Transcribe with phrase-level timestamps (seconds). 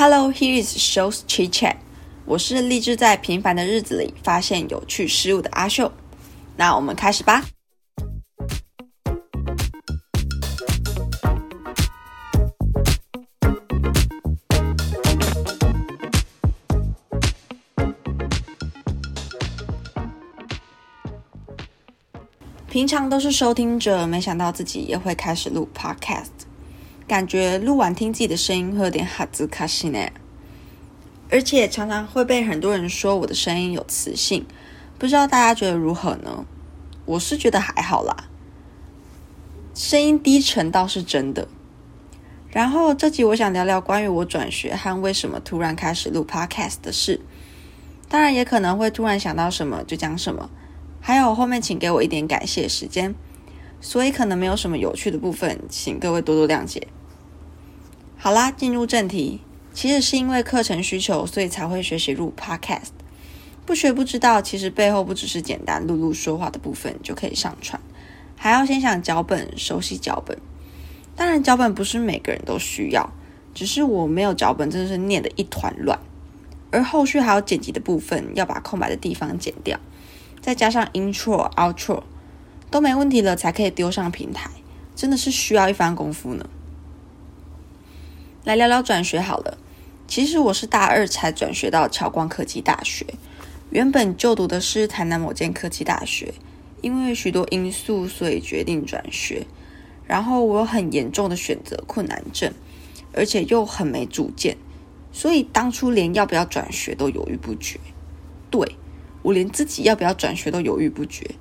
[0.00, 1.74] Hello, here is Show's Chit Chat。
[2.24, 5.90] 我是立志在平凡的日子里发现有趣事物的阿秀。
[6.56, 7.44] 那我们开始吧。
[22.68, 26.47] 平常都是收听者，没想到自己也会开始录 Podcast。
[27.08, 29.98] 感觉录完听自己的声音会有点哈兹卡西呢，
[31.30, 34.44] 而且常常会被很多人说我的声音有磁性，
[34.98, 36.44] 不知道大家觉得如何呢？
[37.06, 38.28] 我是觉得还好啦，
[39.74, 41.48] 声音低沉倒是真的。
[42.50, 47.22] 然后这集我想聊聊关于我转学和为什么突然开始录 podcast 的事，
[48.10, 50.50] 当然也可能会突然想到什么就讲什么，
[51.00, 53.14] 还有后面请给我一点感谢时间，
[53.80, 56.86] 所以可能没有什么有趣的部分，请各位多多谅解。
[58.20, 59.40] 好啦，进入正题。
[59.72, 62.88] 其实是因为课程需求，所以才会学习录 Podcast。
[63.64, 67.80] 不学不知道，其实背后不只是简单录录说话的部分就可以上传，
[68.36, 70.36] 还要先想脚本，熟悉脚本。
[71.14, 73.12] 当然，脚本不是每个人都需要，
[73.54, 75.96] 只是我没有脚本，真的是念的一团乱。
[76.72, 79.78] 而后续还有剪辑的部分，要把空白的地方剪掉，
[80.40, 82.02] 再加上 Intro、Outro
[82.68, 84.50] 都没问题了，才可以丢上平台，
[84.96, 86.44] 真的是需要一番功夫呢。
[88.48, 89.58] 来聊聊转学好了。
[90.06, 93.04] 其实我是大二才转学到侨光科技大学，
[93.68, 96.32] 原本就读的是台南某间科技大学，
[96.80, 99.46] 因为许多因素，所以决定转学。
[100.06, 102.50] 然后我有很严重的选择困难症，
[103.12, 104.56] 而且又很没主见，
[105.12, 107.78] 所以当初连要不要转学都犹豫不决。
[108.48, 108.76] 对
[109.20, 111.32] 我连自己要不要转学都犹豫不决。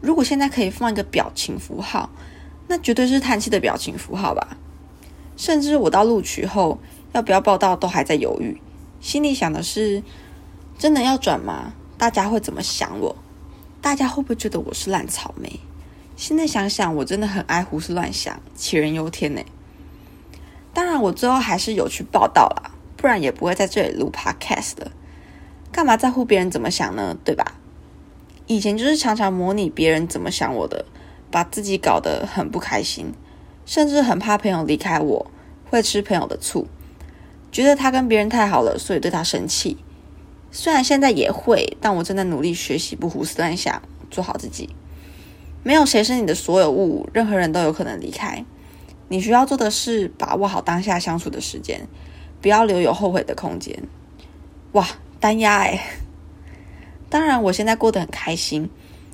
[0.00, 2.08] 如果现在可以放一个表情符号，
[2.68, 4.56] 那绝对是叹气的表情符号吧。
[5.36, 6.78] 甚至我到录取后
[7.12, 8.60] 要不要报道都还在犹豫，
[9.00, 10.02] 心里想的是：
[10.78, 11.74] 真的要转吗？
[11.98, 13.16] 大家会怎么想我？
[13.82, 15.60] 大家会不会觉得我是烂草莓？
[16.16, 19.42] 现在想想，我真的很爱胡思乱想，杞人忧天呢。
[20.72, 24.90] 当然，我最后还是有去报道啦，不然也不会在这里录 podcast 了。
[25.70, 27.16] 干嘛在乎别人怎么想呢？
[27.24, 27.54] 对吧？
[28.46, 30.86] 以前就是常常模拟别人怎么想我的，
[31.30, 33.12] 把自己搞得很不开心。
[33.64, 35.26] 甚至很怕朋友离开我，
[35.68, 36.66] 会吃朋友的醋，
[37.52, 39.76] 觉得他跟别人太好了，所以对他生气。
[40.50, 44.70] 虽然现在也会，但我正在努力学习，不胡思乱想，做好自己。
[45.62, 48.44] 没有谁是你的所有物，任何人都有可能离开。
[49.08, 51.86] 你需要做的是把握好当下相处的时间，
[52.40, 53.76] 不要留有后悔的空间。
[54.72, 54.86] 哇，
[55.20, 55.80] 单压哎！
[57.10, 58.70] 当然，我现在过得很开心。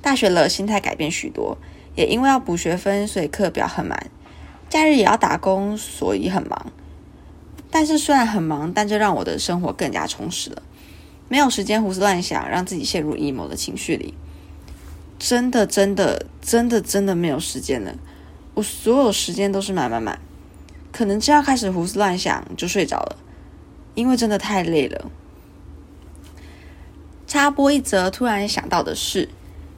[0.00, 1.56] 大学了，心态改变许多，
[1.96, 4.10] 也因为要补学分，所以课表很满。
[4.74, 6.72] 假日也要打工，所以很忙。
[7.70, 10.60] 但是虽然很忙，但这让我的生活更加充实了。
[11.28, 14.14] 没有时间胡思乱想，让自己陷入 emo 的情绪里。
[15.16, 17.94] 真的，真的，真的，真的没有时间了。
[18.54, 20.18] 我所有时间都是满满满。
[20.90, 23.16] 可能真要开始胡思乱想，就睡着了，
[23.94, 25.08] 因为真的太累了。
[27.28, 29.28] 插播一则突然想到的事：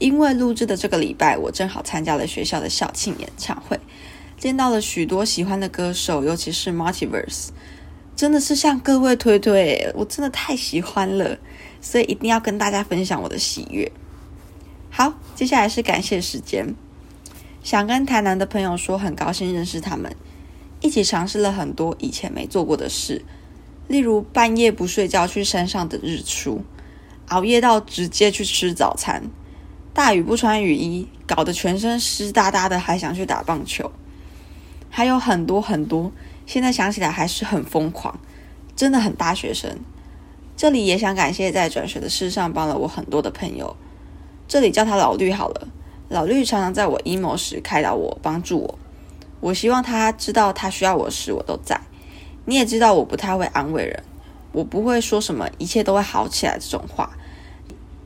[0.00, 3.78] 因为录制的这个礼拜，我正好参加了学校的校庆演唱会。
[4.40, 7.48] 见到了许多喜欢的歌手，尤其是 Multiverse，
[8.16, 11.38] 真的是向各位推推，我真的太喜欢了，
[11.82, 13.92] 所以一定要跟大家分享我的喜悦。
[14.88, 16.74] 好，接下来是感谢时间，
[17.62, 20.16] 想跟台南的朋友说，很高兴认识他们，
[20.80, 23.22] 一起尝试了很多以前没做过的事，
[23.88, 26.64] 例如半夜不睡觉去山上等日出，
[27.28, 29.22] 熬夜到直接去吃早餐，
[29.92, 33.92] 大雨不穿雨衣，搞得全身湿哒哒的，还想去打棒球。
[34.90, 36.12] 还有很多很多，
[36.44, 38.18] 现在想起来还是很疯狂，
[38.76, 39.78] 真的很大学生。
[40.56, 43.74] 这里也想感谢在转学的事上帮了我很多的朋友，
[44.46, 45.68] 这里叫他老绿好了。
[46.08, 48.78] 老绿常常在我 emo 时开导我，帮助我。
[49.40, 51.80] 我希望他知道他需要我时我都在。
[52.44, 54.02] 你也知道我不太会安慰人，
[54.50, 57.16] 我不会说什么一切都会好起来这种话。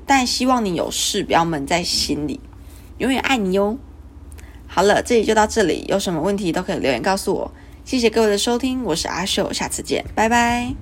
[0.07, 2.39] 但希望你有事不要闷在心里，
[2.99, 3.79] 永远爱你哟。
[4.75, 5.85] 好了，这里就到这里。
[5.87, 7.49] 有什么问题都可以留言告诉我。
[7.85, 10.75] 谢谢各位的收听，我是阿秀，下次见，拜拜。